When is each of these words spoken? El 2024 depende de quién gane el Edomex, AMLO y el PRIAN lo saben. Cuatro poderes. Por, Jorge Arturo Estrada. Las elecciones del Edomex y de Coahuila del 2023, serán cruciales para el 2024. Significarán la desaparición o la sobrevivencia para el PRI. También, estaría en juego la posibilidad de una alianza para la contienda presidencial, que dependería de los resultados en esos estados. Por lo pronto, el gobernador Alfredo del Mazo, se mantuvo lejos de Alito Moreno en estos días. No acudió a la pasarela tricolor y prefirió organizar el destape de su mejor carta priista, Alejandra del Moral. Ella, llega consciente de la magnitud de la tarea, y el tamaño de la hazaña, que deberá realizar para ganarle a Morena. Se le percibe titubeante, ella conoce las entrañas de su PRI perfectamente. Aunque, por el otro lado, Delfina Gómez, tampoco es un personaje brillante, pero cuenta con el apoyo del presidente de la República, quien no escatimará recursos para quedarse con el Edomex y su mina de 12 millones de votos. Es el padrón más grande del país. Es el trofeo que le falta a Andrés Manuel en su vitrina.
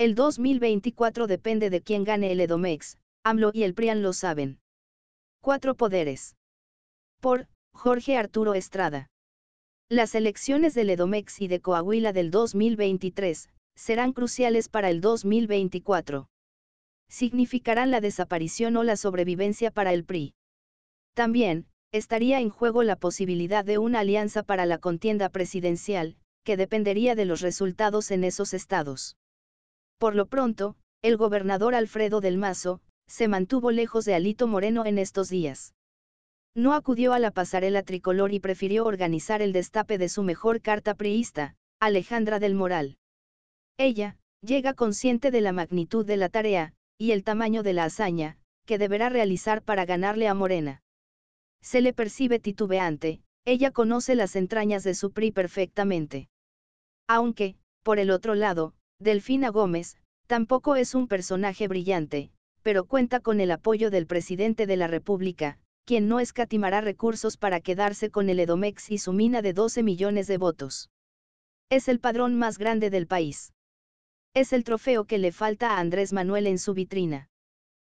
El 0.00 0.14
2024 0.14 1.26
depende 1.26 1.68
de 1.68 1.82
quién 1.82 2.04
gane 2.04 2.32
el 2.32 2.40
Edomex, 2.40 2.96
AMLO 3.22 3.50
y 3.52 3.64
el 3.64 3.74
PRIAN 3.74 4.00
lo 4.00 4.14
saben. 4.14 4.58
Cuatro 5.42 5.74
poderes. 5.74 6.36
Por, 7.20 7.48
Jorge 7.74 8.16
Arturo 8.16 8.54
Estrada. 8.54 9.10
Las 9.90 10.14
elecciones 10.14 10.72
del 10.72 10.88
Edomex 10.88 11.42
y 11.42 11.48
de 11.48 11.60
Coahuila 11.60 12.14
del 12.14 12.30
2023, 12.30 13.50
serán 13.74 14.14
cruciales 14.14 14.70
para 14.70 14.88
el 14.88 15.02
2024. 15.02 16.30
Significarán 17.10 17.90
la 17.90 18.00
desaparición 18.00 18.78
o 18.78 18.84
la 18.84 18.96
sobrevivencia 18.96 19.70
para 19.70 19.92
el 19.92 20.06
PRI. 20.06 20.32
También, 21.12 21.66
estaría 21.92 22.40
en 22.40 22.48
juego 22.48 22.84
la 22.84 22.96
posibilidad 22.96 23.66
de 23.66 23.76
una 23.76 23.98
alianza 23.98 24.44
para 24.44 24.64
la 24.64 24.78
contienda 24.78 25.28
presidencial, 25.28 26.16
que 26.42 26.56
dependería 26.56 27.14
de 27.14 27.26
los 27.26 27.42
resultados 27.42 28.10
en 28.10 28.24
esos 28.24 28.54
estados. 28.54 29.18
Por 30.00 30.14
lo 30.14 30.24
pronto, 30.24 30.76
el 31.02 31.18
gobernador 31.18 31.74
Alfredo 31.74 32.22
del 32.22 32.38
Mazo, 32.38 32.80
se 33.06 33.28
mantuvo 33.28 33.70
lejos 33.70 34.06
de 34.06 34.14
Alito 34.14 34.46
Moreno 34.46 34.86
en 34.86 34.96
estos 34.96 35.28
días. 35.28 35.74
No 36.54 36.72
acudió 36.72 37.12
a 37.12 37.18
la 37.18 37.32
pasarela 37.32 37.82
tricolor 37.82 38.32
y 38.32 38.40
prefirió 38.40 38.86
organizar 38.86 39.42
el 39.42 39.52
destape 39.52 39.98
de 39.98 40.08
su 40.08 40.22
mejor 40.22 40.62
carta 40.62 40.94
priista, 40.94 41.54
Alejandra 41.80 42.38
del 42.38 42.54
Moral. 42.54 42.96
Ella, 43.76 44.16
llega 44.40 44.72
consciente 44.72 45.30
de 45.30 45.42
la 45.42 45.52
magnitud 45.52 46.06
de 46.06 46.16
la 46.16 46.30
tarea, 46.30 46.72
y 46.96 47.10
el 47.10 47.22
tamaño 47.22 47.62
de 47.62 47.74
la 47.74 47.84
hazaña, 47.84 48.38
que 48.64 48.78
deberá 48.78 49.10
realizar 49.10 49.62
para 49.62 49.84
ganarle 49.84 50.28
a 50.28 50.34
Morena. 50.34 50.80
Se 51.60 51.82
le 51.82 51.92
percibe 51.92 52.38
titubeante, 52.38 53.20
ella 53.44 53.70
conoce 53.70 54.14
las 54.14 54.34
entrañas 54.34 54.82
de 54.82 54.94
su 54.94 55.12
PRI 55.12 55.30
perfectamente. 55.30 56.30
Aunque, 57.06 57.56
por 57.82 57.98
el 57.98 58.10
otro 58.10 58.34
lado, 58.34 58.72
Delfina 59.00 59.48
Gómez, 59.48 59.96
tampoco 60.26 60.76
es 60.76 60.94
un 60.94 61.08
personaje 61.08 61.68
brillante, 61.68 62.30
pero 62.60 62.84
cuenta 62.84 63.20
con 63.20 63.40
el 63.40 63.50
apoyo 63.50 63.90
del 63.90 64.06
presidente 64.06 64.66
de 64.66 64.76
la 64.76 64.88
República, 64.88 65.58
quien 65.86 66.06
no 66.06 66.20
escatimará 66.20 66.82
recursos 66.82 67.38
para 67.38 67.62
quedarse 67.62 68.10
con 68.10 68.28
el 68.28 68.38
Edomex 68.40 68.90
y 68.90 68.98
su 68.98 69.14
mina 69.14 69.40
de 69.40 69.54
12 69.54 69.82
millones 69.82 70.26
de 70.26 70.36
votos. 70.36 70.90
Es 71.70 71.88
el 71.88 71.98
padrón 71.98 72.36
más 72.36 72.58
grande 72.58 72.90
del 72.90 73.06
país. 73.06 73.54
Es 74.34 74.52
el 74.52 74.64
trofeo 74.64 75.06
que 75.06 75.16
le 75.16 75.32
falta 75.32 75.70
a 75.70 75.80
Andrés 75.80 76.12
Manuel 76.12 76.46
en 76.46 76.58
su 76.58 76.74
vitrina. 76.74 77.29